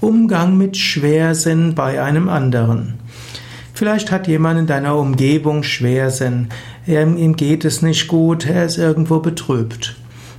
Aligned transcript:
Umgang 0.00 0.56
mit 0.56 0.78
Schwersinn 0.78 1.74
bei 1.74 2.02
einem 2.02 2.30
anderen. 2.30 2.94
Vielleicht 3.74 4.10
hat 4.10 4.28
jemand 4.28 4.58
in 4.58 4.66
deiner 4.66 4.96
Umgebung 4.96 5.62
Schwersinn. 5.62 6.48
ihm 6.86 7.36
geht 7.36 7.66
es 7.66 7.82
nicht 7.82 8.08
gut, 8.08 8.46
er 8.46 8.64
ist 8.64 8.78
irgendwo 8.78 9.18
betrübt. 9.18 9.96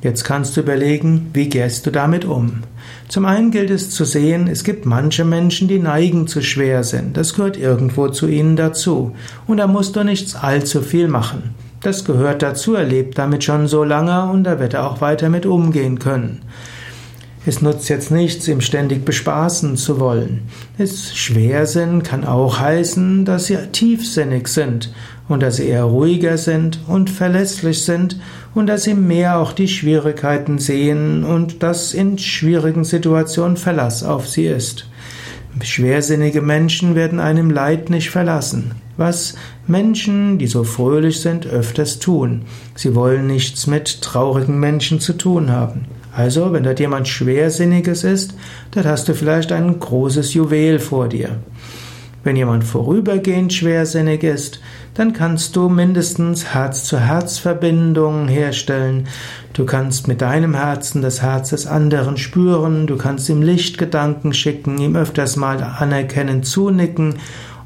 Jetzt 0.00 0.24
kannst 0.24 0.56
du 0.56 0.62
überlegen, 0.62 1.30
wie 1.34 1.50
gehst 1.50 1.84
du 1.84 1.90
damit 1.90 2.24
um? 2.24 2.62
Zum 3.08 3.26
einen 3.26 3.50
gilt 3.50 3.68
es 3.68 3.90
zu 3.90 4.06
sehen, 4.06 4.48
es 4.48 4.64
gibt 4.64 4.86
manche 4.86 5.26
Menschen, 5.26 5.68
die 5.68 5.78
neigen 5.78 6.26
zu 6.26 6.40
Schwersinn. 6.40 7.12
Das 7.12 7.34
gehört 7.34 7.58
irgendwo 7.58 8.08
zu 8.08 8.28
ihnen 8.28 8.56
dazu. 8.56 9.14
Und 9.46 9.58
da 9.58 9.66
musst 9.66 9.96
du 9.96 10.02
nichts 10.02 10.34
allzu 10.34 10.80
viel 10.80 11.08
machen. 11.08 11.54
Das 11.82 12.06
gehört 12.06 12.42
dazu, 12.42 12.74
er 12.74 12.84
lebt 12.84 13.18
damit 13.18 13.44
schon 13.44 13.68
so 13.68 13.84
lange 13.84 14.30
und 14.32 14.44
da 14.44 14.58
wird 14.58 14.72
er 14.72 14.88
auch 14.88 15.02
weiter 15.02 15.28
mit 15.28 15.44
umgehen 15.44 15.98
können. 15.98 16.40
Es 17.44 17.60
nutzt 17.60 17.88
jetzt 17.88 18.12
nichts, 18.12 18.46
ihm 18.46 18.60
ständig 18.60 19.04
bespaßen 19.04 19.76
zu 19.76 19.98
wollen. 19.98 20.42
Es 20.78 21.16
Schwersinn 21.16 22.04
kann 22.04 22.24
auch 22.24 22.60
heißen, 22.60 23.24
dass 23.24 23.46
sie 23.46 23.56
tiefsinnig 23.72 24.46
sind 24.46 24.92
und 25.28 25.42
dass 25.42 25.56
sie 25.56 25.66
eher 25.66 25.84
ruhiger 25.84 26.38
sind 26.38 26.78
und 26.86 27.10
verlässlich 27.10 27.84
sind 27.84 28.20
und 28.54 28.68
dass 28.68 28.84
sie 28.84 28.94
mehr 28.94 29.38
auch 29.38 29.52
die 29.52 29.66
Schwierigkeiten 29.66 30.58
sehen 30.58 31.24
und 31.24 31.64
dass 31.64 31.94
in 31.94 32.16
schwierigen 32.16 32.84
Situationen 32.84 33.56
Verlass 33.56 34.04
auf 34.04 34.28
sie 34.28 34.46
ist. 34.46 34.86
Schwersinnige 35.62 36.42
Menschen 36.42 36.94
werden 36.94 37.18
einem 37.18 37.50
Leid 37.50 37.90
nicht 37.90 38.10
verlassen. 38.10 38.72
Was 38.96 39.34
Menschen, 39.66 40.38
die 40.38 40.46
so 40.46 40.62
fröhlich 40.62 41.20
sind, 41.20 41.46
öfters 41.46 41.98
tun. 41.98 42.42
Sie 42.74 42.94
wollen 42.94 43.26
nichts 43.26 43.66
mit 43.66 44.00
traurigen 44.00 44.60
Menschen 44.60 45.00
zu 45.00 45.12
tun 45.14 45.50
haben. 45.50 45.86
Also, 46.14 46.52
wenn 46.52 46.62
dort 46.62 46.80
jemand 46.80 47.08
Schwersinniges 47.08 48.04
ist, 48.04 48.34
dann 48.72 48.84
hast 48.84 49.08
du 49.08 49.14
vielleicht 49.14 49.50
ein 49.52 49.80
großes 49.80 50.34
Juwel 50.34 50.78
vor 50.78 51.08
dir. 51.08 51.38
Wenn 52.24 52.36
jemand 52.36 52.62
vorübergehend 52.62 53.52
schwersinnig 53.52 54.22
ist, 54.22 54.60
dann 54.94 55.12
kannst 55.12 55.56
du 55.56 55.68
mindestens 55.68 56.54
Herz-zu-Herz-Verbindungen 56.54 58.28
herstellen. 58.28 59.08
Du 59.54 59.64
kannst 59.64 60.06
mit 60.06 60.20
deinem 60.20 60.54
Herzen 60.54 61.02
das 61.02 61.22
Herz 61.22 61.50
des 61.50 61.66
anderen 61.66 62.16
spüren, 62.16 62.86
du 62.86 62.96
kannst 62.96 63.28
ihm 63.28 63.42
Lichtgedanken 63.42 64.34
schicken, 64.34 64.78
ihm 64.78 64.94
öfters 64.94 65.36
mal 65.36 65.62
anerkennend 65.62 66.46
zunicken 66.46 67.16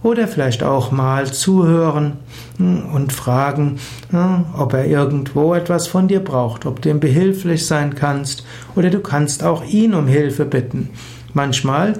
oder 0.06 0.28
vielleicht 0.28 0.62
auch 0.62 0.92
mal 0.92 1.32
zuhören 1.32 2.14
hm, 2.58 2.86
und 2.94 3.12
fragen, 3.12 3.78
hm, 4.10 4.46
ob 4.56 4.72
er 4.72 4.86
irgendwo 4.86 5.52
etwas 5.52 5.88
von 5.88 6.08
dir 6.08 6.20
braucht, 6.20 6.64
ob 6.64 6.80
du 6.80 6.90
ihm 6.90 7.00
behilflich 7.00 7.66
sein 7.66 7.94
kannst 7.94 8.46
oder 8.76 8.88
du 8.88 9.00
kannst 9.00 9.42
auch 9.42 9.64
ihn 9.64 9.94
um 9.94 10.06
Hilfe 10.06 10.44
bitten. 10.44 10.90
Manchmal 11.34 11.94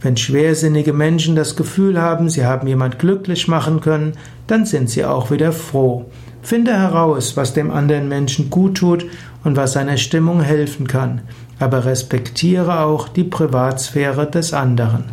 wenn 0.00 0.16
schwersinnige 0.16 0.92
Menschen 0.92 1.34
das 1.34 1.56
Gefühl 1.56 2.00
haben, 2.00 2.28
sie 2.28 2.44
haben 2.44 2.68
jemand 2.68 3.00
glücklich 3.00 3.48
machen 3.48 3.80
können, 3.80 4.12
dann 4.46 4.64
sind 4.64 4.88
sie 4.90 5.04
auch 5.04 5.30
wieder 5.32 5.52
froh. 5.52 6.06
Finde 6.40 6.72
heraus, 6.72 7.36
was 7.36 7.52
dem 7.52 7.72
anderen 7.72 8.08
Menschen 8.08 8.48
gut 8.48 8.76
tut 8.76 9.06
und 9.42 9.56
was 9.56 9.72
seiner 9.72 9.96
Stimmung 9.96 10.40
helfen 10.40 10.86
kann, 10.86 11.22
aber 11.58 11.84
respektiere 11.84 12.80
auch 12.80 13.08
die 13.08 13.24
Privatsphäre 13.24 14.30
des 14.30 14.52
anderen. 14.52 15.04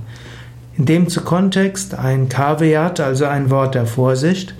In 0.77 0.85
dem 0.85 1.07
Kontext 1.07 1.95
ein 1.95 2.27
Kaveat, 2.27 2.99
also 2.99 3.25
ein 3.25 3.49
Wort 3.49 3.75
der 3.75 3.85
Vorsicht. 3.85 4.55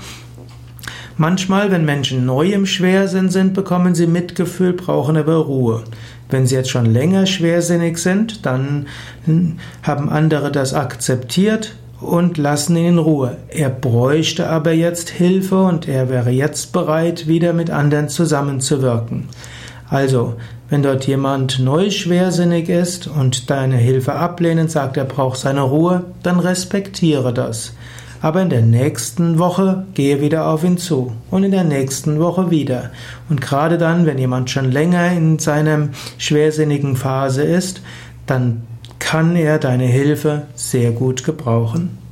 Manchmal, 1.17 1.72
wenn 1.72 1.85
Menschen 1.85 2.25
neu 2.25 2.52
im 2.52 2.66
Schwersinn 2.66 3.30
sind, 3.30 3.53
bekommen 3.53 3.95
sie 3.95 4.07
Mitgefühl, 4.07 4.73
brauchen 4.73 5.17
aber 5.17 5.35
Ruhe. 5.35 5.83
Wenn 6.30 6.47
sie 6.47 6.55
jetzt 6.55 6.69
schon 6.69 6.85
länger 6.85 7.25
schwersinnig 7.25 7.97
sind, 7.97 8.45
dann 8.45 8.88
haben 9.83 10.09
andere 10.09 10.52
das 10.52 10.73
akzeptiert 10.73 11.75
und 12.02 12.38
lassen 12.38 12.75
ihn 12.75 12.85
in 12.85 12.97
Ruhe. 12.97 13.38
Er 13.50 13.69
bräuchte 13.69 14.50
aber 14.50 14.72
jetzt 14.72 15.09
Hilfe 15.09 15.63
und 15.63 15.88
er 15.88 16.09
wäre 16.09 16.31
jetzt 16.31 16.73
bereit, 16.73 17.28
wieder 17.28 17.53
mit 17.53 17.69
anderen 17.69 18.09
zusammenzuwirken. 18.09 19.28
Also, 19.90 20.35
wenn 20.70 20.81
dort 20.81 21.06
jemand 21.06 21.59
neu 21.59 21.92
schwersinnig 21.92 22.70
ist 22.70 23.08
und 23.08 23.50
deine 23.50 23.78
Hilfe 23.78 24.14
ablehnt, 24.14 24.72
sagt, 24.72 24.98
er 24.98 25.06
braucht 25.06 25.40
seine 25.40 25.62
Ruhe, 25.62 26.06
dann 26.24 26.40
respektiere 26.40 27.34
das. 27.34 27.74
Aber 28.22 28.42
in 28.42 28.50
der 28.50 28.64
nächsten 28.64 29.38
Woche 29.38 29.86
gehe 29.94 30.22
wieder 30.22 30.48
auf 30.48 30.64
ihn 30.64 30.78
zu 30.80 31.12
und 31.30 31.44
in 31.44 31.52
der 31.52 31.64
nächsten 31.64 32.20
Woche 32.20 32.50
wieder. 32.50 32.90
Und 33.30 33.42
gerade 33.42 33.78
dann, 33.78 34.08
wenn 34.08 34.18
jemand 34.18 34.50
schon 34.50 34.72
länger 34.72 35.12
in 35.12 35.38
seiner 35.38 35.90
schwersinnigen 36.18 36.96
Phase 36.96 37.44
ist, 37.44 37.82
dann 38.26 38.64
kann 38.97 39.36
er 39.36 39.59
deine 39.59 39.86
Hilfe 39.86 40.47
sehr 40.56 40.92
gut 40.92 41.24
gebrauchen. 41.24 42.04